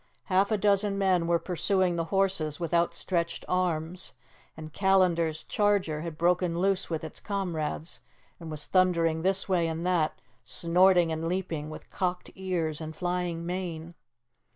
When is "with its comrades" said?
6.89-7.99